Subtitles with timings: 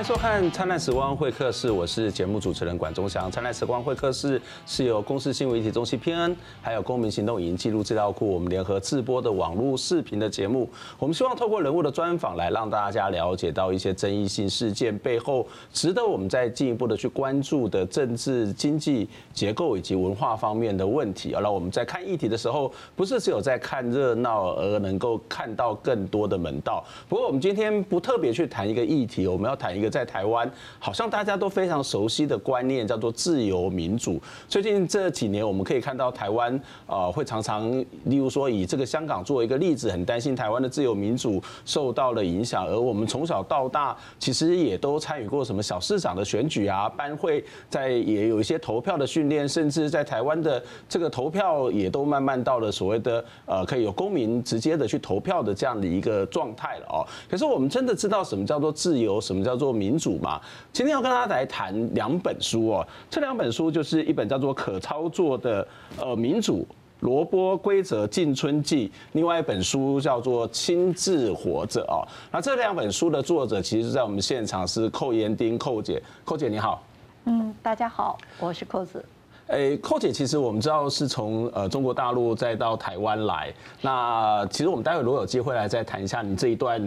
[0.00, 3.28] 欢迎收看《灿烂时光会客室》，我是节目主持人管中祥。
[3.30, 10.66] 《灿烂时光会客室》是由公司新闻议题中心 PN，还有公民行动影音记录资料库，我们联合制播的网络视频的节目。
[10.98, 21.34] 我们希望透过人物的专访，来让大家了解到一些争议性事件背后，值得我们再进一步的去关注的政治、经济结构以及文化方面的问题。
[21.34, 26.82] 而让我们在看议题的时候，不是只有在看热闹，而能够看到更多的门道。
[27.06, 29.70] 不过，我们今天不特别去谈一个议题，我们要谈。
[29.80, 34.20] 一个在台湾好像大家都非常熟悉的观念叫做自由民主。
[34.48, 37.70] 最近这几年，我们可以看到台湾呃会常常，
[38.04, 42.66] 例如说以这个香港作为一个例子，很担心台湾的自由民主受到了影响。
[42.66, 57.06] 而我们从小到大其实也都参与过什么小市长的选举啊，班会在也有一些投票的训练，甚至在台湾的这个投票也都慢慢到了所谓的呃可以有公民直接的去投票的这样的一个状态了哦。
[57.28, 60.38] 可是我们真的知道什么叫做自由，什么叫做民主嘛，
[60.74, 62.86] 今天要跟大家来谈两本书哦。
[63.08, 65.66] 这两本书就是一本叫做《可操作的
[65.98, 66.66] 呃民主：
[67.00, 72.06] 萝卜规则进春季》，另外一本书叫做《亲自活着》哦。
[72.30, 76.82] 那这两本书的作者，其实在我们现场是寇妍丁寇姐，寇姐你好。
[77.24, 79.02] 嗯，大家好，我是寇子。
[79.50, 83.52] 诶，寇姐，其实我们知道是从呃中国大陆再到台湾来。
[83.80, 86.80] 那其实我们待会如果有机会来再谈一下你这一段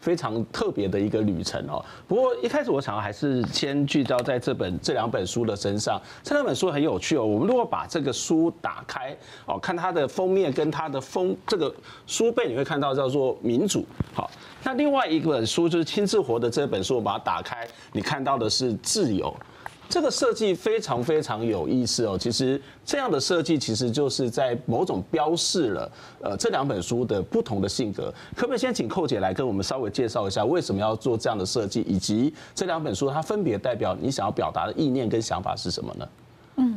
[0.00, 1.82] 非常特别的一个旅程哦。
[2.06, 5.98] 不过一开始我想还是先聚焦在这本这两本书的身上。
[6.22, 7.24] 这两本书很有趣哦。
[7.24, 11.74] 我们如果把这个书打开哦，看它的封面跟它的封这个
[12.06, 13.86] 书背，你会看到叫做民主。
[14.12, 14.30] 好，
[14.62, 19.34] 那另外一本书就是亲自活的这本书，我把它打开，你看到的是自由。
[19.90, 22.16] 这个设计非常非常有意思哦。
[22.16, 28.14] 其实这样的设计其实就是在某种标示了呃这两本书的不同的性格。
[28.36, 36.08] 可不可以先请寇姐来跟我们稍微介绍一下为什么要做这样的设计，以及这两本书它分别代表你想要表达的意念跟想法是什么呢？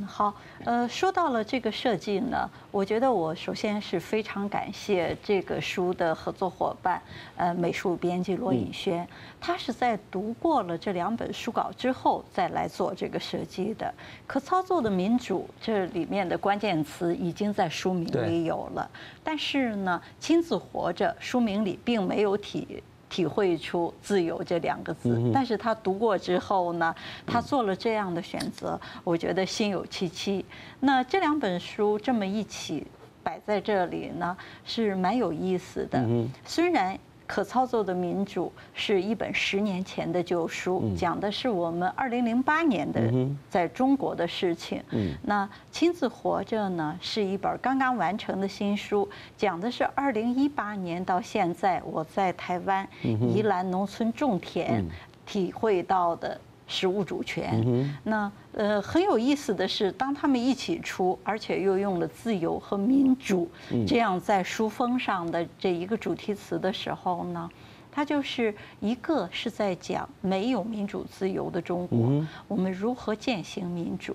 [0.04, 0.34] 嗯，好，
[0.66, 7.02] 呃，说到了这个设计呢，我觉得我首先是非常感谢这个书的合作伙伴，
[7.38, 9.08] 呃，美术编辑罗颖轩，
[9.40, 13.94] 他是在读过了这两本书稿之后再来做这个设计的。
[14.28, 18.90] 可操作的民主这里面的关键词已经在书名里有了，
[19.24, 22.84] 但是呢，亲自活着书名里并没有提。
[23.14, 26.96] 体会出自由这两个字，但是他读过之后呢，
[27.28, 30.44] 他做了这样的选择，我觉得心有戚戚。
[30.80, 32.88] 那这两本书这么一起
[33.22, 34.36] 摆在这里呢，
[34.66, 36.04] 是蛮有意思的，
[36.44, 36.98] 虽然。
[37.26, 43.02] 可操作的民主是一本十年前的旧书，讲的是我们二零零八年的
[43.50, 44.84] 在中国的事情。
[45.22, 49.08] 那亲自活着呢，是一本刚刚完成的新书，
[49.38, 54.86] 讲的是二零一八年到现在我在台湾宜兰农村种田
[55.26, 56.40] 体会到的。
[56.66, 63.50] 食物主权，那呃很有意思的是，当他们一起出，而且又用了自由和民主
[63.88, 67.50] 这样在书封上的这一个主题词的时候呢，
[67.92, 74.14] 它就是一个是在讲没有民主自由的中国，我们如何践行民主；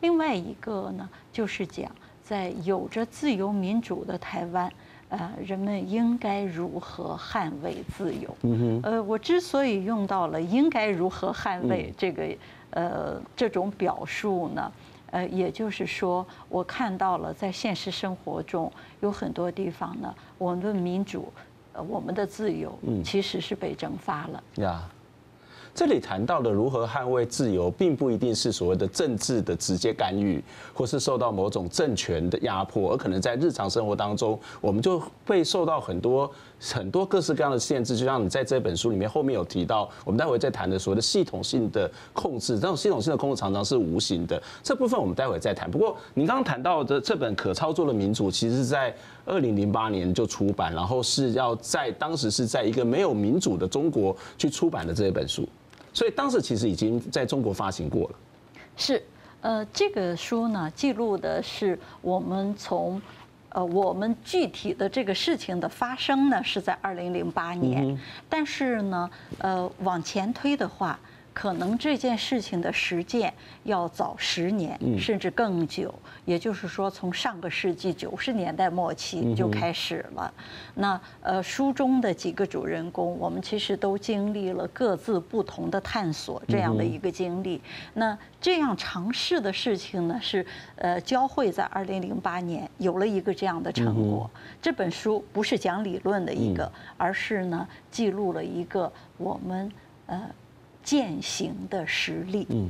[0.00, 1.90] 另外一个呢，就是讲
[2.22, 4.70] 在有着自由民主的台湾。
[5.08, 8.36] 呃，人们应该如何捍卫自由？
[8.82, 12.36] 呃，我之所以用到了“应该如何捍卫”这个
[12.70, 14.72] 呃这种表述呢，
[15.12, 21.32] 呃，也就是说，我看到了在现实生活中有很多地方呢，我们的民主，
[21.72, 24.42] 呃，我们的自由其实是被蒸发了。
[24.56, 24.82] 呀。
[25.76, 30.42] 这里谈到的如何捍卫自由，并不一定是所谓的政治的直接干预，
[30.72, 37.94] 或是受到某种政权的压迫，而可能在日常生活当中，我们就会受到很多 很多各式各样的限制。
[37.94, 44.42] 就像你在这本书里面后面有提到，我们待会再谈的所谓的系统性的控制，这种系统性的控制常常是无形的。
[44.62, 45.70] 这部分我们待会再谈。
[45.70, 55.46] 不过您刚刚谈到的这本可操作的民主，其实是在二零零八年就出版，然后是要在当时是在一个没有民主的中国去出版的这一本书。
[55.96, 58.14] 所以当时其实已经在中国发行过了。
[58.76, 59.02] 是，
[59.40, 63.00] 呃，这个书呢，记录的是我们从，
[63.48, 67.98] 呃，我们具体的这个事情的发生呢，是在二零零八年，
[68.28, 70.98] 但是呢，呃，往前推的话。
[71.36, 73.30] 可能这件事情的实践
[73.64, 75.94] 要早十年，甚至更久。
[76.24, 80.32] 也就是说，从上个世纪九十年代末期就开始了。
[80.76, 87.60] 那呃，书中的几个主人公，我们其实都经历了各自不同的探索这样的一个经历。
[87.92, 90.44] 那这样尝试的事情呢，是
[90.76, 94.30] 呃，交汇在二零零八年有了一个这样的成果。
[94.62, 99.70] 这本书不是讲理论的一个，而是呢，记录了一个我们
[100.06, 100.18] 呃。
[100.86, 102.46] 践行的实力。
[102.50, 102.68] 嗯，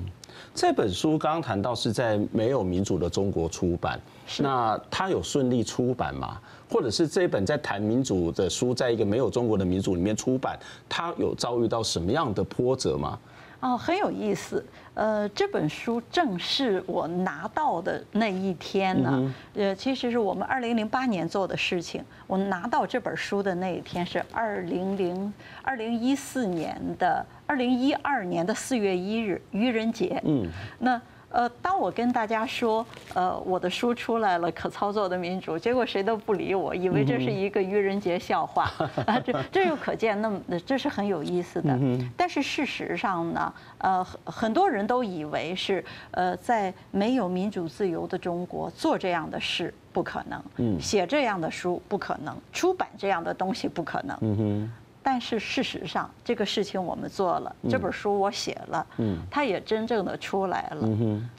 [0.54, 4.00] 这本书刚刚谈到是在没有民主的中国出版，
[4.38, 6.40] 那它有顺利出版吗？
[6.70, 10.58] 或者是这本在谈民主的书，在一个没有中国的民主里面出版，
[10.88, 13.18] 它有遭遇到什么样的波折吗？
[13.61, 14.64] 哦，很有意思。
[14.94, 19.35] 呃，这本书正是我拿到的那一天呢。
[19.55, 22.05] 呃，其实是我们二零零八年做的事情。
[22.26, 25.32] 我拿到这本书的那一天是二零零
[25.62, 30.20] 二零一四年的二零一二年的四月一日，愚人节。
[30.25, 30.47] 嗯，
[30.79, 31.00] 那。
[31.31, 38.70] 呃，当我跟大家说，呃，我的书出来了，可操作的民主，结果谁都不理我，以为这是一个愚人节笑话
[39.06, 41.78] 啊，这这又可见，那么这是很有意思的。
[42.17, 54.70] 但是事实上呢，呃，很多人都以为是，呃，在没有民主自由的中国做这样的事不可能，写这样的书不可能，出版这样的东西不可能。
[55.06, 58.85] 但是事实上，这个事情我们做了，这本书我写了，
[59.31, 60.88] 它也真正的出来了。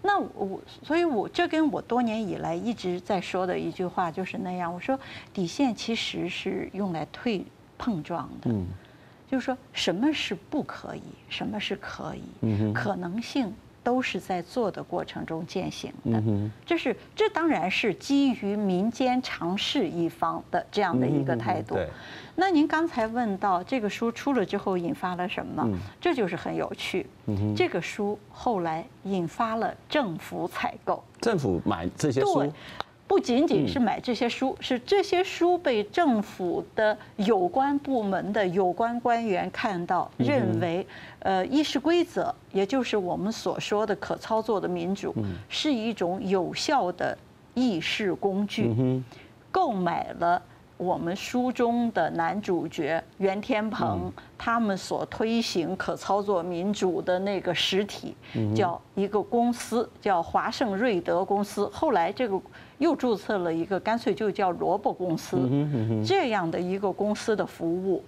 [0.02, 4.74] 那我，所以我这跟我多年以来一直在说的一句话就是那样。
[4.74, 4.98] 我说，
[5.34, 7.46] 底线其实是用来退
[7.78, 8.50] 碰撞的，
[9.30, 13.54] 就是说什么是不可以，什么是可以，可能性。
[13.88, 16.22] 都是在做的过程中践行的，
[16.66, 21.78] 这是这当然是基于民间尝试一方的这样的一个态度。
[22.36, 25.66] 那您刚才问到这个书出了之后引发了什么？
[26.02, 27.08] 这就是很有趣。
[27.56, 32.52] 这个书后来引发了政府采购，政府买这些书。
[33.08, 40.86] 不仅仅是买这些书，是这些书被政府的有关部门的有关官员看到，认为，
[41.20, 45.16] 呃，议事规则，也就是我们所说的可操作的民主，
[45.48, 47.18] 是一种有效的
[47.54, 49.02] 议事工具，
[49.52, 50.42] 购买了。
[50.76, 58.16] 我们书中的男主角袁天鹏，他们所推行可操作民主的那个实体，
[58.56, 61.68] 叫一个公司，叫华盛瑞德公司。
[61.74, 62.40] 后来这个
[62.78, 65.50] 又注册了一个，干脆就叫萝卜公司。
[66.06, 68.04] 这样的一个公司的服务，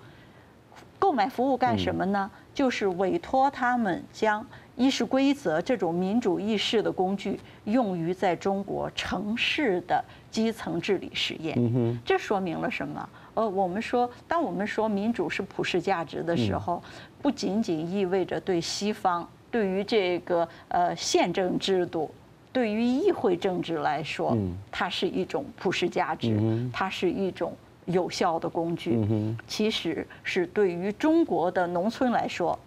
[0.98, 2.30] 购买服务干什么呢？
[2.54, 4.46] 就是委托他们将
[4.76, 11.58] 议事规则这种民主议事的工具，用于在中国城市的基层治理实验。
[12.06, 13.10] 这说明了什么？
[13.36, 16.84] 呃，我们说，当我们说民主是普世价值的时候，
[17.22, 22.12] 不仅仅意味着对西方，对于这个呃宪政制度，
[22.52, 24.38] 对于议会政治来说，
[24.72, 26.40] 它是一种普世价值，
[26.74, 27.54] 它是一种
[27.86, 29.00] 有效的工具。
[29.48, 32.58] 其实是对于中国的农村来说。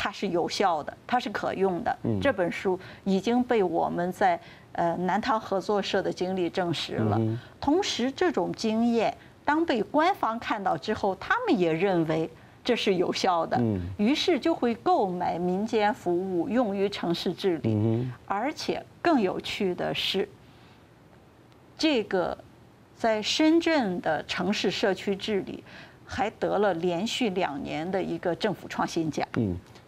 [0.00, 1.98] 它是有效的，它是可用的。
[2.22, 4.38] 这本书已经被我们在
[4.70, 7.20] 呃南唐合作社的经历证实了。
[7.60, 9.12] 同时，这种经验
[9.44, 12.30] 当被官方看到之后，他们也认为
[12.68, 13.58] 这是有效的，
[13.96, 18.06] 于是就会购买民间服务用于城市治理。
[18.26, 20.28] 而且更有趣的是，
[21.78, 22.36] 这个
[22.94, 25.64] 在深圳的城市社区治理
[26.04, 29.26] 还得了连续两年的一个政府创新奖。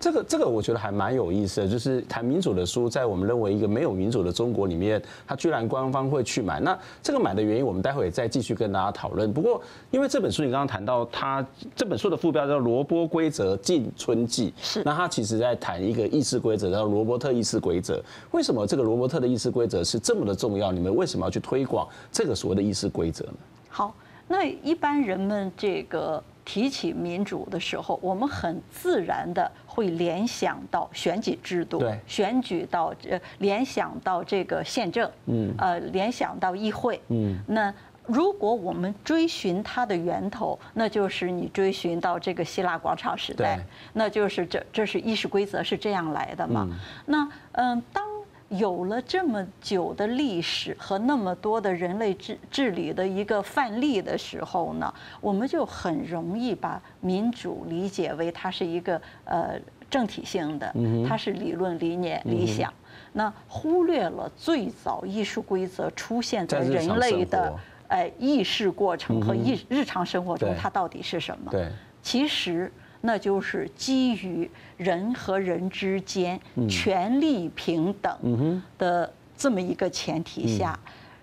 [0.00, 6.58] 这个这个我觉得还蛮有意思的，就是谈民主的书，在我们认为一个没有民主的中国里面，它居然官方会去买。
[6.58, 9.30] 那这个买的原因，我们待会再继续跟大家讨论。
[9.30, 9.60] 不过，
[9.90, 18.02] 因为这本书你刚刚谈到，它这本书的副标叫《萝卜规则进春季》，是那它其实在谈一个议事规则，叫罗伯特议事规则。
[18.30, 20.72] 为什么这个罗伯特的议事规则是这么的重要？
[20.72, 23.34] 你们为什么要去推广这个所谓的议事规则呢？
[23.68, 23.94] 好，
[24.26, 26.24] 那一般人们这个。
[26.42, 37.72] 提起民主的时候，我们很自然的会联想到选举制度，对，选举到呃，联想到这个宪政，嗯，呃，联想到议会，嗯，那
[38.06, 43.60] 如果我们追寻它的源头，那就是你追寻到这个希腊广场时代，
[43.92, 46.68] 那就是这这是议事规则是这样来的嘛？
[47.06, 48.09] 那嗯，当。
[48.50, 59.54] 有了这么久的历史和那么多的人类治治理的一个范例的时候呢，我们就很容易把民主理解为它是一个呃
[59.88, 60.74] 政体性的，
[61.08, 62.72] 它是理论、理念、理想，
[63.12, 71.52] 那忽略了最早艺术规则出现在人类的呃意识过程和日日常生活中，它到底是什么？
[71.52, 71.68] 对，
[72.02, 72.72] 其实。
[73.00, 76.38] 那就是基于人和人之间
[76.68, 80.78] 权利平等的这么一个前提下，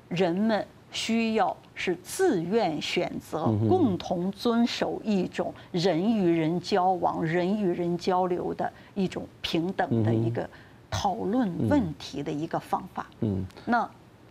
[0.10, 10.50] 人们需要是自愿选择，共同遵守一种人与人交往、人与人交流的一种平等的一个
[10.90, 13.06] 讨论问题的一个方法。
[13.20, 13.88] 嗯，那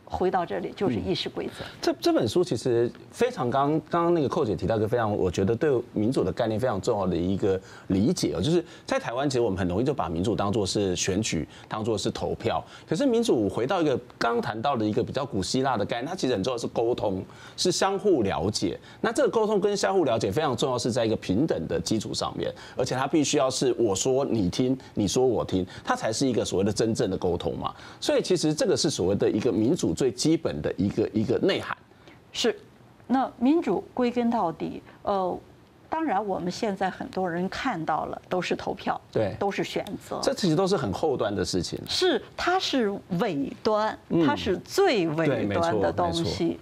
[0.06, 1.64] 回到这里就是议事规则。
[1.82, 12.64] 这这本书其实非常刚刚刚那个寇姐提到一个非常，我觉得对民主的概念非常重要的一个理解哦，就是在台湾其实我们很容易就把民主当做是选举，当做是投票。
[12.88, 17.24] 可是民主回到一个刚谈到的一个比较古希腊的概念，它其实很重要是沟通，
[17.56, 18.78] 是相互了解。
[19.00, 27.74] 那这个沟通跟相互了解非常重要，是在一个平等的基础上面，而且它必须要是我说你听，你说我听，它才是一个所谓的真正的沟通嘛。
[28.00, 31.76] 所以其实这个是所谓的一个民主最基本的一个一个内涵，
[32.30, 32.56] 是。
[33.08, 35.38] 那民主归根到底，呃，
[35.88, 41.80] 当然我们现在很多人看到了都是投票，对，都是选择，这其实都是很后端的事情。
[41.88, 46.58] 是，它是尾端，它是最尾端的东西。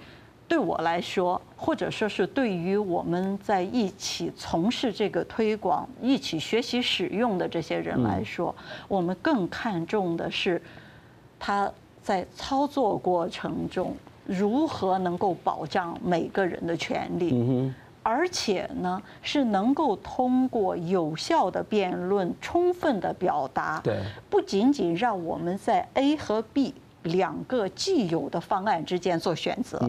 [0.47, 8.55] 对我来说，或者说是对于我们在一起从事这个推广、一起学习使用的这些人来说，
[8.87, 10.61] 我们更看重的是
[11.39, 11.73] 他。
[12.05, 13.97] 在操作过程中，
[14.27, 17.73] 如何能够保障每个人的权利？
[18.03, 23.83] 而且呢，是能够通过有效的辩论、充分的表达，
[24.29, 29.81] 不仅仅让我们在 A 和 B 两个既有的方案之间做选择，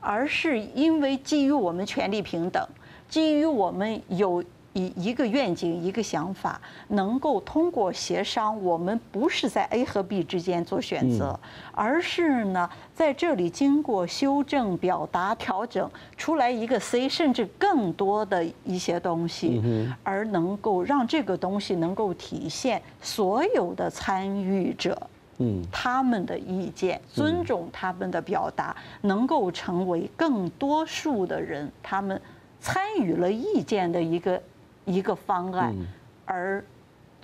[0.00, 2.66] 而是因为基于我们权利平等，
[3.08, 4.42] 基于我们有。
[4.76, 11.40] 以一个愿景、一个想法，能够通过协商，我们不是在 A 和 B 之间做选择，
[11.72, 19.62] 而是呢，在这里经过修正、表达、调整出来一个 C，甚至更多的一些东西，
[20.02, 32.20] 而能够让这个东西能够体现所有的参与者，嗯，他们的意见，尊重他们的表达，能够成为更多数的人他们
[32.60, 34.38] 参与了意见的一个。
[34.86, 35.76] 一个方案，
[36.24, 36.64] 而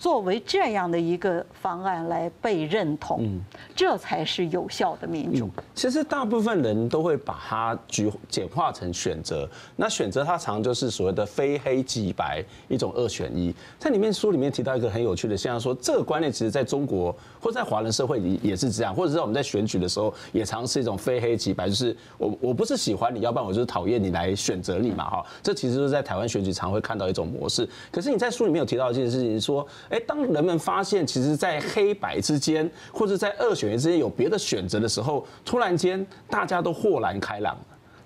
[0.03, 3.41] 作为这样的一个方案来被认同，嗯
[3.73, 5.49] 这才是有效的民主。
[5.77, 13.55] 其实大部分人都会把它举简化成选择，那选择它常就是所谓的非黑即白，一种二选一。
[13.79, 25.25] 在里面书里面提到一个很有趣的现象，说这个观念其实在中国或在华人社会里也是这样，或者是我们在选举的时候也常是一种非黑即白，就是我我不是喜欢你，要不然我就是讨厌你来选择你嘛哈。
[25.45, 27.69] 这其实是在台湾选举常会看到一种模式。
[27.93, 37.55] 可是你在书里面有提到一件事情，说，哎，当人们发现其实，在黑白之间，或者在二选一之间有别的选择的时候，突然间大家都豁然开朗，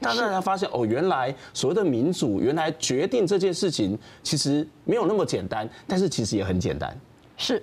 [0.00, 7.00] 大家才发现哦，原来所谓的民主，原来决定这件事情其实没有那么简单，但是其实也很简单。
[7.36, 7.62] 是。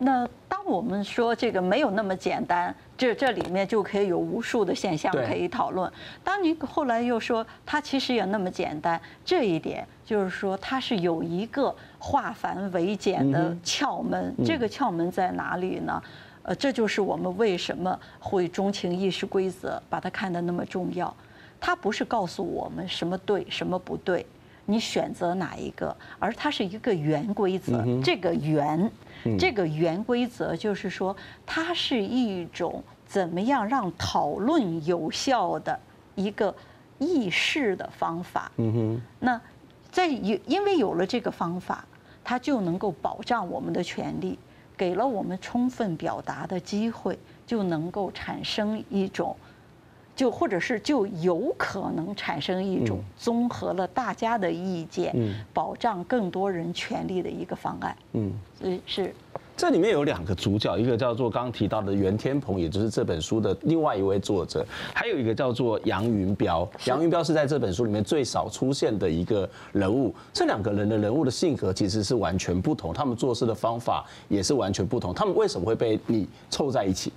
[0.00, 5.90] 那当我们说这个没有那么简单，这这里面就可以有无数的现象可以讨论。
[6.22, 14.32] 当您后来又说它其实也那么简单，这一点就是说它是有一个化繁为简的窍门。
[14.44, 16.00] 这个窍门在哪里呢？
[16.42, 21.14] 呃，这就是我们为什么会钟情意识规则，把它看得那么重要。
[21.60, 24.24] 它不是告诉我们什么对什么不对，
[24.64, 27.84] 你选择哪一个，而它是一个圆规则。
[28.00, 28.88] 这个原。
[29.36, 35.78] 这个原规则就是说，它是一种怎么样让讨论有效的
[36.14, 36.54] 一个
[36.98, 38.50] 议事的方法。
[38.56, 39.02] 嗯哼。
[39.18, 39.40] 那
[39.90, 41.84] 在有因为有了这个方法，
[42.22, 44.38] 它就能够保障我们的权利，
[44.76, 49.36] 给了我们充分表达的机会，就能够产生一种。
[50.18, 55.14] 就或者是就有可能产生一种综合了大家的意见，
[55.54, 57.96] 保障更多人权利的一个方案。
[58.14, 59.14] 嗯，所以是。
[59.56, 66.68] 这里面有两个主角，一个叫做刚刚提到的袁天鹏，也就是这本书的另外一位作者，还有一个叫做杨云彪。
[66.86, 70.12] 杨云彪是在这本书里面最少出现的一个人物。
[70.32, 75.14] 这两个人的人物的性格其实是完全不同，他们做事的方法也是完全不同。
[75.14, 77.12] 他们为什么会被你凑在一起？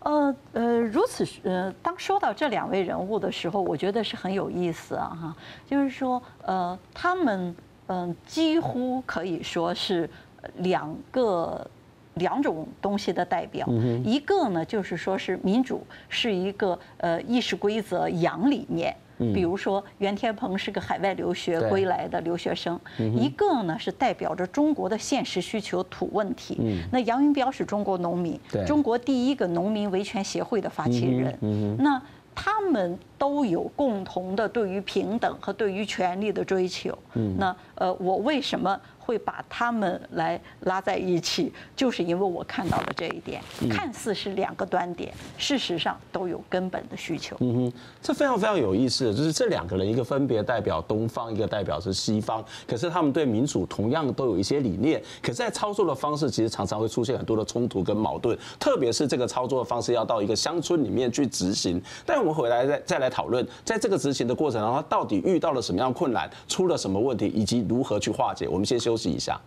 [0.00, 5.36] 呃呃，如此呃，当说到这两位人物的时候，我觉得是很有意思啊哈，
[5.68, 7.54] 就是说呃，他们
[7.86, 10.08] 嗯、呃，几乎可以说是
[10.56, 11.70] 两个
[12.14, 13.66] 两种东西的代表，
[14.04, 18.96] 一个呢就是说是民主是一个呃意识规则阳里面。
[19.34, 26.58] 比如说，袁天鹏是个海外留学归来的留学生，一个呢是代表着中国的现实需求土问题。
[26.90, 31.76] 那杨云彪是中国农民，中国第一个农民维权协会的发起人。
[31.78, 32.00] 那
[32.34, 36.96] 他们都有共同的对于平等和对于权利的追求。
[37.14, 38.80] 嗯，那呃，我为什么？
[39.10, 47.36] 会把他们来拉在一起，就是因为我看到了这一点，看似是两个端点，事实上都有根本的需求。
[47.40, 61.82] 嗯哼，这非常非常有意思的，就是这两个人，一个分别代表东方，一个代表是西方，可是他们对民主同样都有一些理念，可是在操作的方式其实常常会出现很多的冲突跟矛盾，特别是这个操作的方式要到一个乡村里面去执行。
[62.06, 68.46] 但我们回来再再来讨论，在这个执行的过程当中，他到底遇到了什么样的困难，出了什么问题，以及如何去化解。
[68.46, 69.40] 我们先休息一下。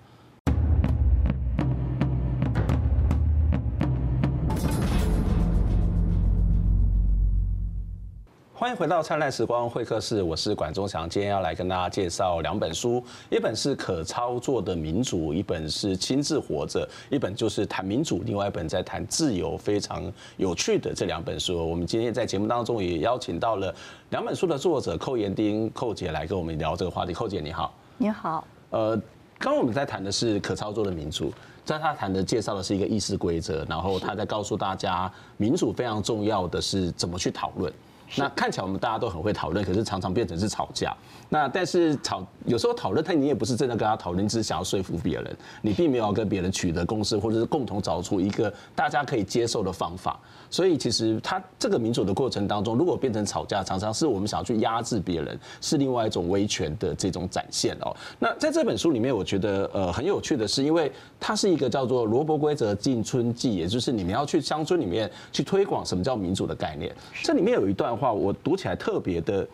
[8.55, 11.09] 欢迎回到灿烂时光会客室，我是管中祥。
[11.09, 16.87] 今天要来跟大家介绍两本书，一本是可操作的民主，一本是亲自活着。
[17.09, 21.69] 一本就是谈民主，另外一本在谈自由，非常有趣的这两本书。
[21.69, 23.75] 我们今天在节目当中也邀请到了
[24.11, 27.11] 两本书的作者寇延丁寇姐来跟我们聊这个话题。
[27.11, 28.47] 寇姐你好，你好。
[28.69, 29.03] 呃，刚
[29.43, 31.29] 刚刚我们在谈的是可操作的民主，
[31.65, 37.69] 在他谈的介绍的是一个议事规则，然后他在告诉大家，民主非常重要的是怎么去讨论。
[38.15, 40.95] 那看起来我们大家都很会讨论，可是常常变成是吵架。
[41.29, 50.19] 那但是吵有时候讨论，但你也不是真的跟他讨论，只是想要说服别人，你并没有跟别人取得共识，或者是共同找出一个大家可以接受的方法。
[50.49, 57.95] 所以其实他这个民主的过程当中，如果变成吵架，常常是我们想要去压制别人，是另外一种威权的这种展现哦。
[58.19, 66.95] 那在这本书里面，我觉得呃很有趣的是，因为它是一个叫做罗伯规则进村记，也就是你们要去乡村里面去推广什么叫民主的概念。
[67.23, 69.47] 这里面有一段话，我读起来特别的。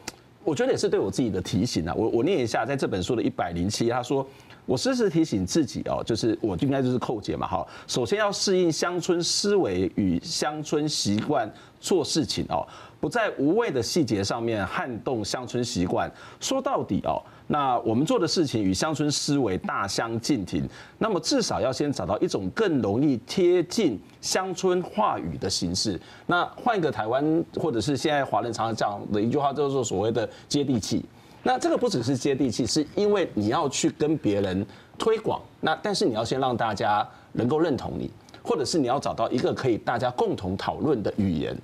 [0.44, 4.25] 我觉得也是对我自己的提醒啊，我我念一下，在这本书的一百零七，他说，
[4.65, 11.48] 我时时提醒自己哦，就是我应该就是扣姐嘛，哈，首先要适应乡村思维与乡村习惯
[11.79, 12.65] 做事情哦，
[13.00, 16.10] 不在无谓的细节上面撼动乡村习惯。
[16.39, 17.22] 说到底哦。
[17.51, 20.63] 那我们做的事情与乡村思维大相径庭，
[21.00, 26.00] 那么至少要先找到一种更容易贴近乡村话语的形式。
[26.27, 31.03] 那换一个台湾或者是现在华人常常讲的一句话，就是所谓的接地气。
[31.41, 34.63] 那这个不只是接地气，是因为你要去跟别人
[35.00, 38.12] 推广，那但是你要先让大家能够认同你，
[38.44, 41.58] 或者是你要找到一个可以大家共同讨论的语言。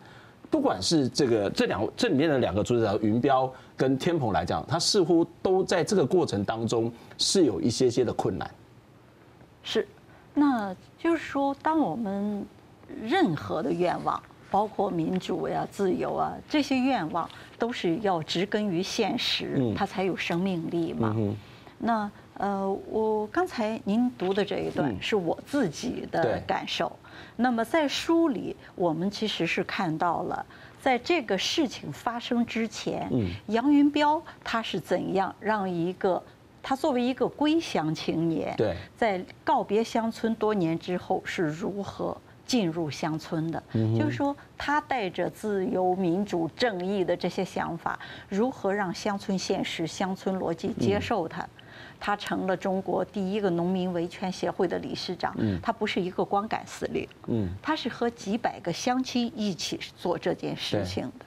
[0.56, 8.50] 不管是这个这两这里面的两个主角云彪跟天蓬来讲，他似乎都在这个过程当中是有一些些的困难。
[9.64, 9.86] 是，
[10.34, 12.46] 那就是说，当我们
[13.04, 21.14] 任何的愿望，包括民主呀、自由啊这些愿望，都是要植根于现实，它才有生命力嘛。
[21.78, 26.90] 那呃，我刚才您读的这一段是我自己的感受。
[27.36, 30.46] 那么在书里，我们其实是看到了，
[30.82, 33.10] 在这个事情发生之前，
[33.48, 36.22] 杨云彪他是怎样让一个
[36.64, 38.56] 他作为一个归乡青年，
[38.96, 43.62] 在告别乡村多年之后是如何进入乡村的？
[43.74, 51.48] 就是说，他带着自由、民主、正义的这些想法，如何让乡村现实、乡村逻辑接受他？
[52.00, 55.36] 他成了中国第一个农民维权协会的理事长。
[55.62, 57.08] 他不是一个光杆司令，
[57.62, 61.26] 他是和几百个乡亲一起做这件事情的。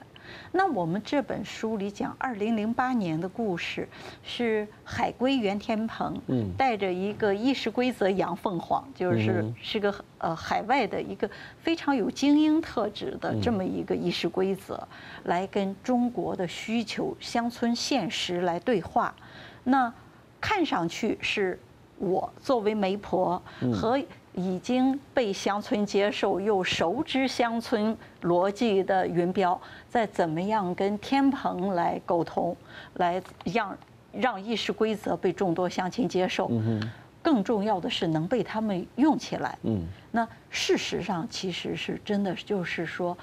[0.51, 3.87] 那我们这本书里讲二零零八年的故事，
[4.23, 6.51] 是海归袁天鹏嗯。
[6.57, 11.29] 带着一个议事规则杨凤凰，就是是个呃海外的一个
[11.61, 14.87] 非常有精英特质的这么一个议事规则，
[15.23, 19.13] 来跟中国的需求、乡村现实来对话。
[19.63, 19.93] 那
[20.41, 21.59] 看上去是
[21.97, 23.41] 我作为媒婆
[23.73, 23.99] 和
[24.33, 32.55] 已经被乡村接受又熟知乡村逻辑的云彪，在怎么样跟天鹏来沟通，
[32.93, 33.77] 来让
[34.11, 36.49] 让议事规则被众多乡亲接受。
[37.21, 39.57] 更重要的是能被他们用起来。
[40.11, 43.17] 那事实上其实是真的，就是说，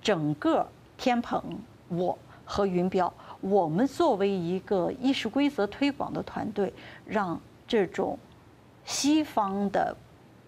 [0.00, 1.42] 整个天鹏
[1.88, 3.12] 我和云彪。
[3.42, 6.72] 我们作为一个议事规则推广的团队，
[7.04, 8.18] 让这种
[8.84, 9.94] 西方的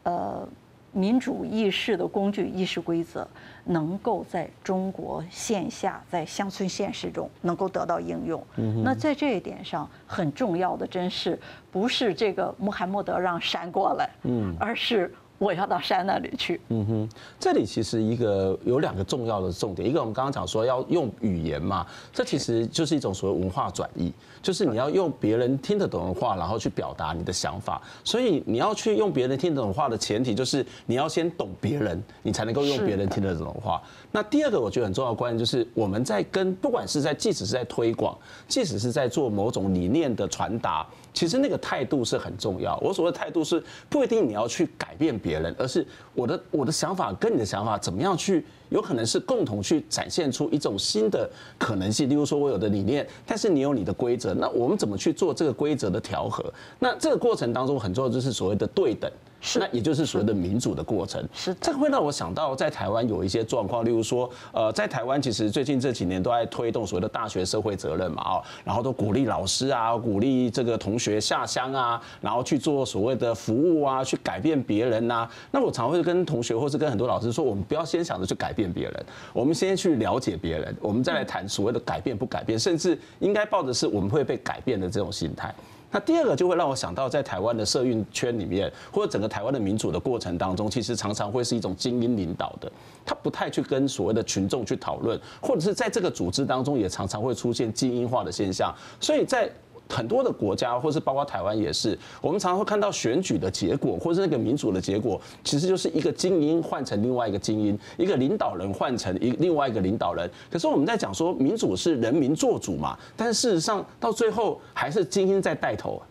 [0.05, 0.49] 呃
[0.93, 3.27] 民主议事的工具议事规则，
[3.65, 8.41] 能够在中国线下在乡村现实中能够得到应用。
[8.85, 11.37] 那在这一点上很重要的，真是
[11.73, 14.09] 不是这个穆罕默德让闪过来，
[14.57, 15.13] 而是
[15.45, 16.59] 我要到山那里去。
[16.69, 27.81] 嗯哼，这里其实一个有两个重要的重点，一个我们刚刚讲说要用语言嘛，这其实就是一种所谓文化转译，就是你要用别人听得懂的话，然后去表达你的想法。
[28.03, 33.83] 所以你要去用别人听得懂话的前提，就是你要先懂别人，你才能够用别人听得懂的话。
[34.11, 38.17] 那第二个我觉得很重要的观念就是我们在跟不管是在即使是在推广，
[38.49, 40.87] 即使是在做某种理念的传达。
[41.15, 42.77] 其实那个态度是很重要。
[42.83, 52.11] 我所谓的态度是不一定你要去改变别人，而是我的我的想法跟你的想法怎么样去，有可能是共同去展现出一种新的可能性。
[52.11, 56.45] 例如说，我有的理念，但是你有你的规则，那我们怎么去做这个规则的调和？
[56.81, 59.11] 那这个过程当中很重要就是所谓的对等。
[59.47, 61.23] 是，那也就是所谓的民主的过程。
[61.35, 75.29] 是，这个会让我想到，在台湾有一些状况，例如说，呃，在台湾其实最近这几年都在推动所谓的大学社会责任嘛，哦，然后都鼓励老师啊，鼓励这个同学下乡啊，然后去做所谓的服务啊，去改变别人呐。
[75.51, 85.55] 那我常会跟同学或是跟很多老师说，我们不要先想着去改变别人，我们先去了解别人，我们再来谈所谓的改变不改变，甚至应该抱的是我们会被改变的这种心态。
[85.95, 92.71] 那第二个就会让我想到，在台湾的社运圈里面，或者整个台湾的民主的过程当中，其实常常会是一种精英领导的，
[93.07, 99.49] 他不太去跟所谓的群众去讨论，或者是在这个组织当中也常常会出现精英化的现象，所以在。
[99.89, 110.29] 很多的国家，或是包括台湾也是，我们常常会看到选举的结果，或是那个民主的结果，其实就是一个精英换成另外一个精英，一个领导人换成一另外一个领导人。
[110.51, 116.03] 可是我们在讲说民主是人民做主嘛，但是事实上到最后还是精英在带头。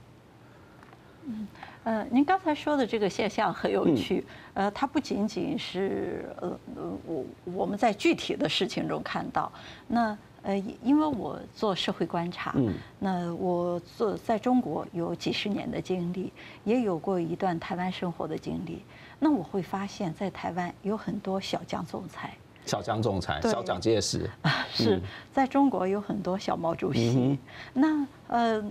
[1.25, 1.47] 嗯，
[1.83, 9.51] 呃，您刚才说的这个现象很有趣，呃，它不仅仅是呃呃我我们在具体的事情中看到
[9.88, 10.15] 那。
[10.43, 16.32] 呃，因为我做社会观察，嗯，那我做在中国有几十年的经历，
[16.65, 18.84] 也有过一段台湾生活的经历。
[19.19, 22.34] 那我会发现，在台湾有很多小江总裁，
[22.65, 24.29] 小江总裁，小蒋介石，
[24.69, 25.01] 是
[25.32, 27.39] 在中国有很多小毛主席。
[27.73, 28.62] 那呃，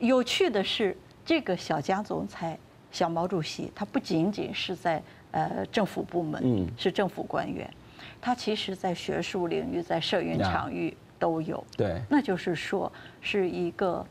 [0.00, 2.58] 有趣的是，这个小江总裁、
[2.90, 7.72] 小毛主席，他不仅仅是在呃政府部门，嗯，是政府官员，
[8.20, 10.92] 他其实在学术领域，在社运场域。
[11.20, 14.04] 都有，对，那就是说是一个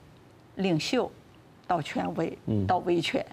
[0.55, 1.11] 领袖
[1.67, 3.25] 到权威，到威权，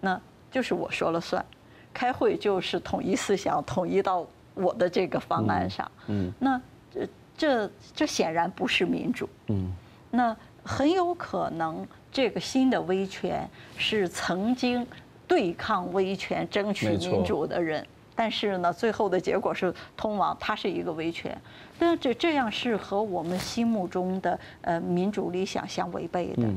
[0.00, 1.44] 那就是我说了算，
[1.92, 6.60] 开会就是统一思想，统一到我的这个方案上，嗯，那
[6.92, 9.72] 这这这显然不是民主，嗯，
[10.10, 14.86] 那很有可能这个新的威权是曾经
[15.26, 17.84] 对抗威权、争取民主的人。
[18.14, 21.36] 但是呢，最后的结果是通往它是一个维权，
[21.78, 26.48] 那这这样是和我们心目中的呃民主理想相违背的。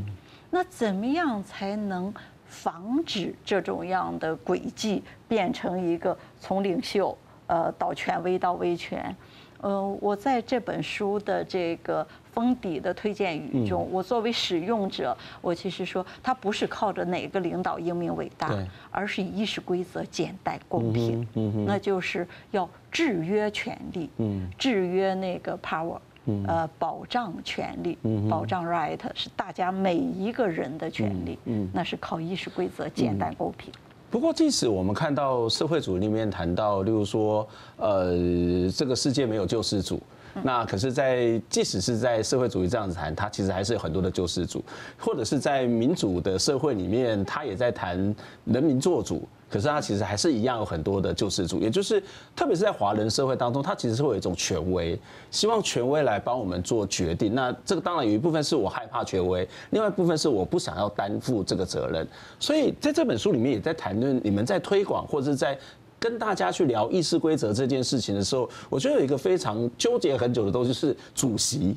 [0.49, 2.13] 那怎么样才能
[2.45, 9.15] 防止这种样的轨迹变成一个从领袖呃到权威到威权？
[9.65, 12.05] 呃，我在这本书的这个。
[12.35, 18.53] 封底的推荐语中，我作为使用者，我其实说，它不是靠着哪个领导英明伟大，
[18.91, 21.25] 而是以议事规则简单公平，
[21.65, 24.09] 那就是要制约权力，
[24.57, 25.97] 制约那个 power，
[26.45, 27.97] 呃，保障权利，
[28.29, 31.39] 保障 right 是大家每一个人的权利，
[31.71, 33.73] 那是靠议事规则简单公平。
[34.09, 37.45] 不过，即使我们看到社会主义里面谈到，例如说，
[37.77, 38.13] 呃，
[38.75, 40.01] 这个世界没有救世主。
[40.43, 44.63] 那可是，在即使是在社会主义这样子谈，它其实还是有很多的救世主，
[44.97, 47.97] 或者是在民主的社会里面，他也在谈
[48.43, 49.27] 人民做主。
[49.49, 52.01] 可是他其实还是一样有很多的救世主，也就是
[52.35, 54.99] 特别是在华人社会当中，他其实是会有一种权威，
[55.31, 57.33] 希望权威来帮我们做决定。
[57.35, 62.07] 那这个当然有一部分是我害怕权威，另外一部分是我不想要担负这个责任。
[62.39, 65.57] 所以在这本书里面也在谈论你们在推广或者是在。
[65.97, 71.75] 跟大家去聊议事规则这件事情的时候，我觉得有一个非常纠结很久的东西是主席。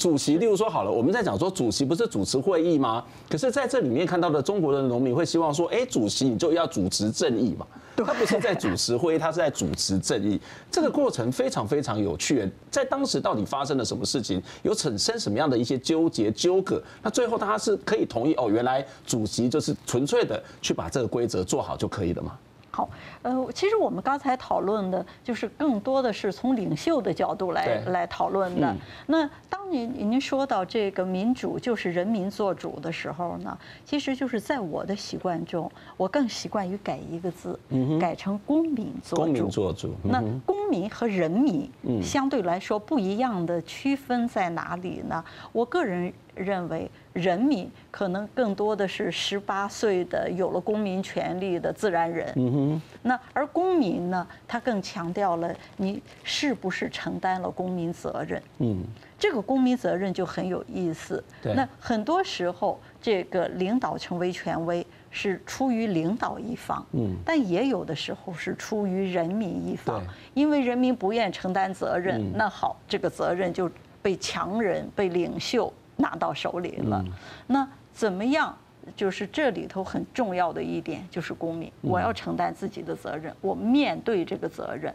[0.00, 3.04] 主席，例如说好了，我们在讲说主席不是主持会议吗？
[3.28, 7.66] 可是在这里面看到的中国的农民会希望说，哎，主席你就要主持正义嘛。
[7.96, 10.40] 他不是在主持会议，他是在主持正义。
[10.70, 12.50] 这个过程非常非常有趣。
[12.70, 14.42] 在当时到底发生了什么事情？
[14.62, 16.82] 有产生什么样的一些纠结纠葛？
[17.02, 22.38] 那最后他是可以同意哦，原来主席就是纯粹的去把这个规则做好就可以了吗？
[22.80, 22.88] 好，
[23.20, 28.74] 呃，其实我们刚才讨论的，就是更多的是从领袖的角度来来讨论的。
[29.06, 37.58] 那当您您说到这个民主就是人民做主的时候呢，其实就是在我的习惯中，我更习惯于改一个字，
[38.00, 39.24] 改成公民做主。
[39.24, 39.94] 公民做主。
[40.02, 41.70] 那公民和人民
[42.02, 45.22] 相对来说不一样的区分在哪里呢？
[45.52, 52.32] 我个人认为，人民可能更多的是十八岁的有了公民权利的自然人。
[52.36, 52.82] 嗯哼。
[53.02, 58.42] 那而公民呢，他更强调了你是不是承担了公民责任。
[58.58, 58.84] 嗯。
[59.18, 61.22] 这个公民责任就很有意思。
[61.42, 61.52] 对。
[61.52, 66.86] 那很多时候，这个领导成为权威是出于领导一方。
[66.92, 67.16] 嗯。
[67.24, 70.00] 但也有的时候是出于人民一方。
[70.00, 70.08] 对。
[70.34, 73.68] 因为人民不愿承担责任，那好，这个责任就
[74.00, 75.72] 被强人、被领袖。
[76.00, 77.04] 拿到手里了，
[77.46, 78.56] 那怎么样？
[78.96, 84.92] 就是这里头很重要的一点，就是公民，我要承担自己的责任，我面对这个责任。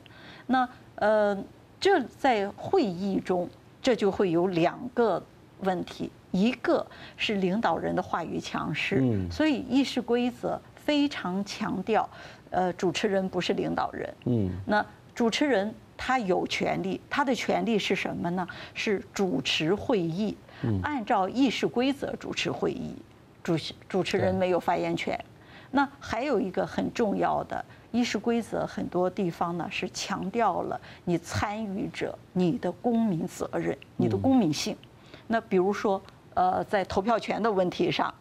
[0.47, 1.37] 那呃，
[1.79, 3.47] 这在会议中，
[3.81, 5.23] 这就会有两个
[5.59, 12.09] 问题，一个是领导人的话语强势，所以议事规则非常强调，
[12.49, 14.13] 呃，主持人不是领导人。
[14.25, 18.45] 嗯，那主持人他有权利，他的权利是什么呢？
[18.73, 20.35] 是主持会议。
[20.83, 22.95] 按照议事规则主持会议，
[23.43, 25.19] 主席主持人没有发言权。
[25.71, 34.77] 那还有一个很重要的议事规则，很多地方呢是强调了你参与者你的公民责任、你的公民性。
[35.27, 36.01] 那比如说，
[36.33, 38.13] 呃，在投票权的问题上，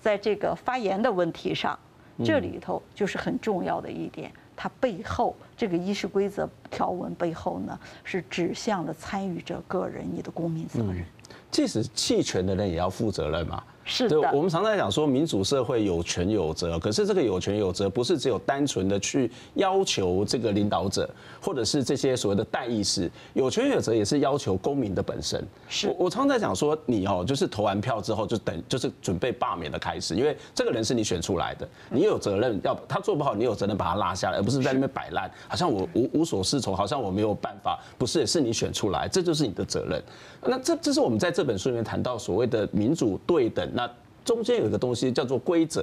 [0.00, 1.78] 在这个发言的问题上，
[2.24, 4.30] 这里头就是很重要的一点。
[4.54, 11.04] 它背后这个议事规则条文背后呢，是指向了参与者个人你的公民责任。
[11.50, 13.62] 即使弃权的人也要负责任嘛。
[13.90, 21.08] 是的，我们常常讲说民主社会有权有责，可是这个有权有责不是只有单纯的去要求这个领导者，
[21.40, 25.42] 或者是这些所谓的代议士，有权有责也是要求公民的本身。
[25.70, 40.02] 是，我我常常在讲说你哦，就是投完票之后就等就是准备罢免的开始，因为这个人是你选出来的，你有责任要他做不好，你有责任把他拉下来，而不是在那边摆烂，好像我无无所适从，好像我没有办法，不是，是你选出来，这就是你的责任。
[40.42, 43.88] 那这这是我们在这本书里面谈到所谓的民主对等那。
[44.24, 45.82] 中间有一个东西叫做规则，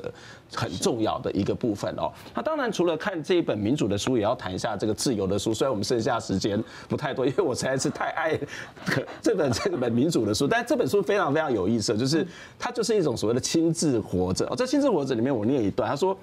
[0.54, 2.12] 很重要的一个部分哦。
[2.36, 5.52] 那当然除了看这一本民主的书，也要谈一下这个自由的书。
[5.52, 8.40] 虽然我们剩下时间不太多，因为我实在是太爱
[9.20, 10.48] 这本这本民主的书。
[10.48, 12.24] 但这本书非常非常有意思，就是
[12.60, 14.46] 它就是一种所谓的亲自活着。
[14.46, 16.16] 哦，在亲自活着里面，我念一段，他说：“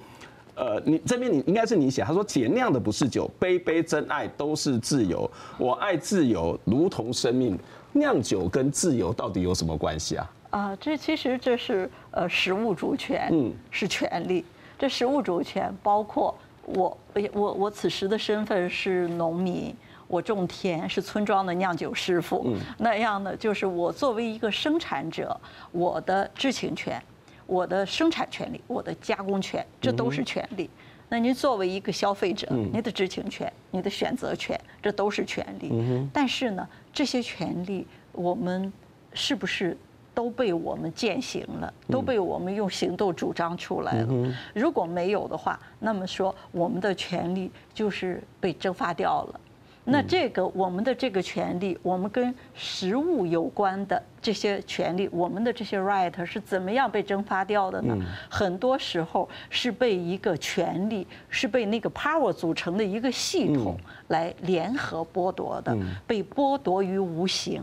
[0.55, 5.29] 呃，你这边你应该是你写，他说姐酿的不是酒，杯杯真爱都是自由。
[5.57, 7.57] 我爱自由，如同生命。
[7.95, 14.43] 酿酒跟自由到底有什么关系啊？”啊，这其实这是呃实物主权，嗯，是权利。
[14.79, 16.33] 这实物主权包括
[16.65, 16.97] 我
[17.33, 19.75] 我我此时的身份是农民，
[20.07, 25.39] 我种田是村庄的酿酒师傅，嗯，那样的就是我作为一个生产者，
[25.71, 26.99] 我的知情权、
[27.45, 30.69] 我的生产权利、我的加工权，这都是权利。
[31.09, 35.71] 那您作为一个消费者，您的知情权、你的选择权，这都是权利。
[36.11, 38.71] 但是呢，这些权利我们
[39.13, 39.77] 是不是？
[40.15, 44.35] 都被我们践行了，都被我们用行动主张出来了。
[44.53, 49.39] 如果没有的话，那么说我们的权利就是被蒸发掉了。
[49.85, 57.97] 那这个我们的这个权利，我们跟食物有关的这些权利，我们的这些 right 是怎么样被蒸发掉的呢？
[58.29, 67.61] 很多时候是被一个权利，是被那个 power 组成的一个系统来联合剥夺的，被剥夺于无形。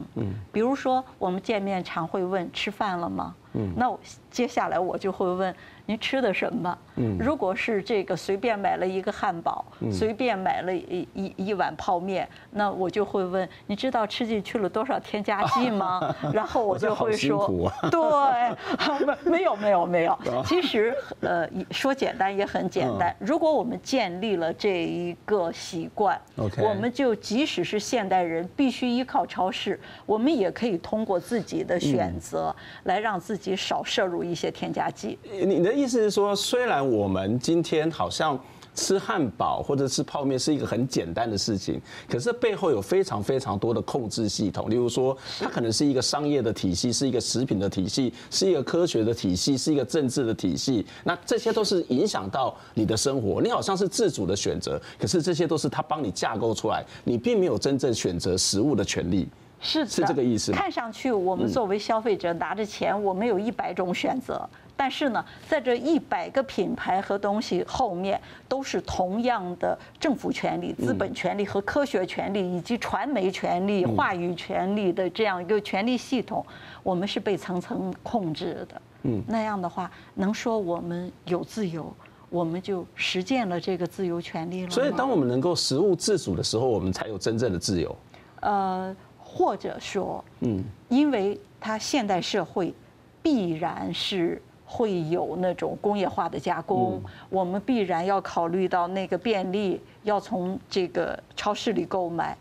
[0.52, 3.34] 比如说我们见面常会问吃饭了吗？
[3.74, 3.90] 那
[4.30, 5.54] 接下来我就会问。
[5.86, 6.76] 您吃的什么？
[7.18, 16.14] 如果是这个随便买了一个汉堡，随便买了一一一碗泡面，那我就会问，你知道吃进去了多少添加剂吗？
[16.32, 20.18] 然后我就会说，对，没有没有没有。
[20.44, 23.14] 其实呃，说简单也很简单。
[23.18, 35.18] 如果我们建立了这一个习惯，我们就即使是现代人必须依靠超市，我们也可以通过自己的选择来让自己少摄入一些添加剂。
[35.32, 35.69] 你的。
[35.72, 38.38] 意思是说，虽然我们今天好像
[38.74, 44.70] 吃汉堡或者吃泡面是一个很简单的事情，可是背后有非常非常多的控制系统。
[44.70, 50.86] 例如说，它可能是一个商业的体系，是一个食品的体系，是一个科学的体系，是一个政治的体系。
[51.04, 53.42] 那这些都是影响到你的生活。
[53.42, 59.28] 你好像是自主的选择，可是这些都是他帮你架构出来，你并没有真正选择食物的权利。
[59.62, 60.52] 是是这个意思。
[60.52, 64.48] 看上去，我们作为消费者拿着钱，我们有一百种选择。
[64.80, 76.42] 但是呢，在这一百个品牌和东西后面，都是同样的政府权利、资本权利和科学权利，以及传媒权利、话语权利的这样一个权利系统，
[76.82, 78.82] 我们是被层层控制的。
[79.02, 81.94] 嗯，那样的话，能说我们有自由，
[82.30, 84.70] 我们就实践了这个自由权利了。
[84.70, 87.94] 所以，当我们能够食物自主的时候，我们才有真正的自由。
[88.40, 92.72] 呃，或者说，嗯，因为它现代社会
[93.20, 94.40] 必然是
[94.72, 102.38] 会有那种工业化的加工，我们必然要考虑到那个便利，要从这个超市里购买。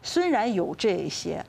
[0.00, 1.44] 虽然有这些，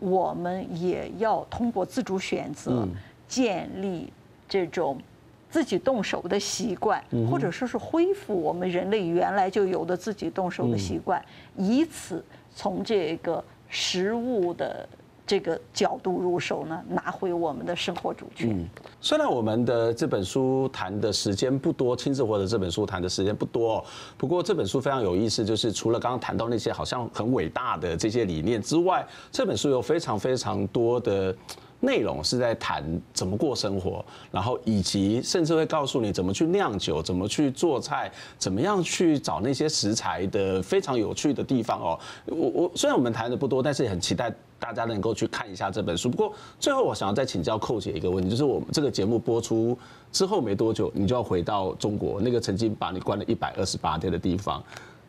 [0.00, 2.88] 我们也要通过自主选择
[3.28, 4.12] 建立
[4.48, 5.00] 这种
[5.48, 11.24] 自己动手的习惯，或者说是恢复我们人类原来就有的自己动手的习惯，
[11.56, 14.88] 以此从这个食物的。
[15.28, 18.48] 这个角度入手呢，拿回我们的生活主权。
[18.48, 18.66] 嗯，
[18.98, 23.84] 虽然我们的这本书谈的时间不多，亲自活的这本书谈的时间不多，
[24.16, 31.36] 不过这本书非常有意思，就是除了刚刚谈到那些好像很伟大的这些理念之外，这本书有非常非常多的。
[31.80, 32.82] 内容是在谈
[33.14, 41.96] 怎么过生活，然后以及甚至会告诉你怎么去酿酒，怎么去做菜，怎么样去找那些食材的非常有趣的地方哦。
[42.26, 46.08] 我我虽然我们谈的不多，但是也很期待大家能够去看一下这本书。
[46.10, 49.78] 不过最后我想要再请教寇姐一个问题，就是我们这个节目播出
[50.12, 54.62] 之后没多久，你就要回到中国那个曾经把你关了一百二十八天的地方。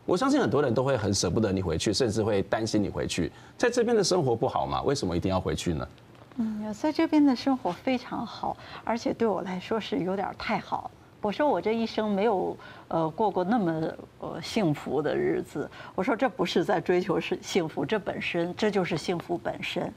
[0.05, 3.31] 我相信很多人都会很舍不得你回去，甚至会担心你回去。
[3.57, 4.81] 在这边的生活不好吗？
[4.81, 5.87] 为什么一定要回去呢？
[6.37, 10.89] 嗯，在这边的生活非常好，而且对我来说是有点太好。
[11.21, 12.55] 我说我这一生没有
[12.87, 15.69] 呃过过那么呃幸福的日子。
[15.95, 19.91] 我说这不是在追求是幸福，这本身这就是幸福本身。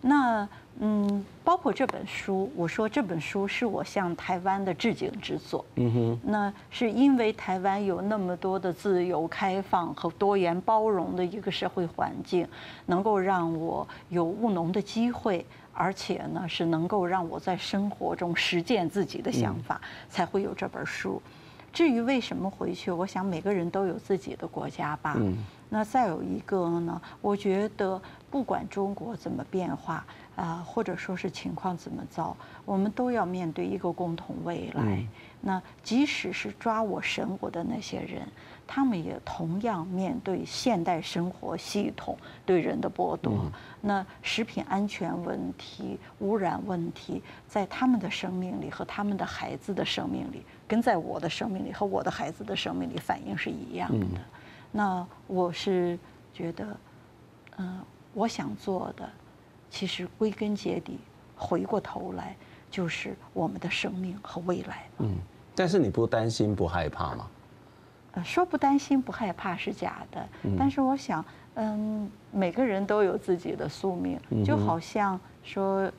[0.00, 0.46] 那
[0.80, 5.64] 嗯，包括这本书，我说这本书是我向台湾的致敬之作。
[5.76, 12.46] 嗯哼，那是因为台湾有那么多的自由、开放和多元包容的一个社会环境，
[12.86, 15.46] 能够让我有务农的机会。
[15.74, 21.20] 而且呢，是能够让我在生活中实践自己的想法，才会有这本书。
[21.72, 25.16] 至于为什么回去，我想每个人都有自己的国家吧。
[25.68, 30.06] 那再有一个呢，我觉得不管中国怎么变化
[30.36, 35.04] 啊，或者说是情况怎么糟，我们都要面对一个共同未来。
[35.40, 38.22] 那即使是抓我审我的那些人。
[38.66, 43.50] 他们也同样面对现代生活系统对人的剥夺。
[43.80, 54.06] 那食品安全问题、污染问题，在他们的生命里和他们的孩子的生命里，跟在我的生命里和我的孩子的生命里反应是一样的。
[54.72, 55.98] 那我是
[56.32, 56.76] 觉得，
[57.58, 57.78] 嗯，
[58.12, 59.08] 我想做的，
[59.70, 60.98] 其实归根结底，
[61.36, 62.34] 回过头来
[62.70, 64.84] 就是我们的生命和未来。
[64.98, 65.14] 嗯，
[65.54, 67.28] 但是你不担心、不害怕吗？
[68.22, 71.24] 说不担心不害怕是假的，但是我想，
[71.54, 75.90] 嗯，每个人都有自己的宿命，就好像说，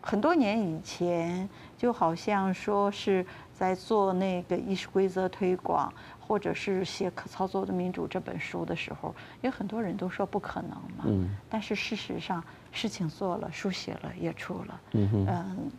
[0.00, 12.42] 很多年以前，就好像说是在做那个议事规则推广，或者是写《可操作的民主》这本书的时候，有很多人都说不可能嘛，但是事实上，
[12.72, 15.70] 事情做了，书写了，也出了，嗯。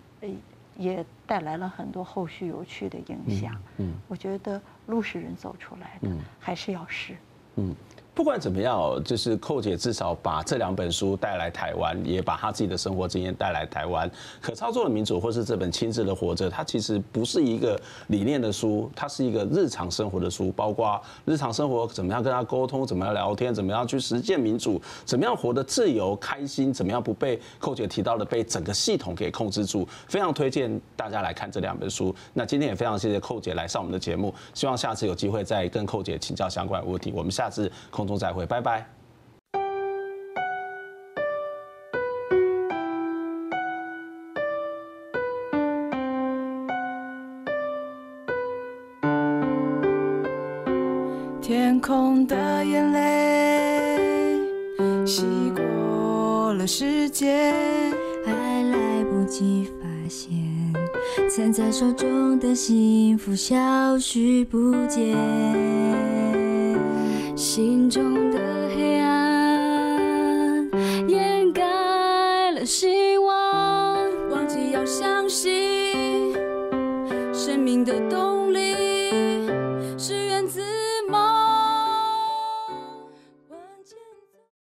[0.78, 3.54] 也带来了很多后续有趣的影响。
[3.78, 4.60] 嗯，我觉得
[4.92, 7.16] 路是人走出来的，还是要试。
[7.56, 7.74] 嗯。
[8.14, 14.10] 不管怎么样，就是寇姐至少把这两本书带来台湾，也把她自己的生活经验带来台湾。
[14.42, 29.88] 可操作的民主，或是这本亲自的活着，它其实不是一个理念的书，它是一个日常生活的书，包括日常生活怎么样跟他沟通，怎么样聊天，怎么样去实践民主，怎么样活得自由开心，怎么样不被寇姐提到的被整个系统给控制住。
[30.10, 32.14] 非常推荐大家来看这两本书。
[32.34, 37.14] 那今天也非常谢谢寇姐来上我们的节目，希望下次有机会再跟寇姐请教相关的问题。
[37.16, 38.86] 我们下次空中再会，拜拜。
[51.42, 54.40] 天空的眼泪，
[55.06, 55.24] 洗
[55.56, 57.54] 过了世界，
[58.26, 58.32] 还
[58.72, 60.30] 来不及发现，
[61.30, 65.91] 攒在手中的幸福消失不见。